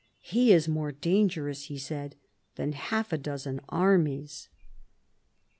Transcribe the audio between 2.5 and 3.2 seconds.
than half a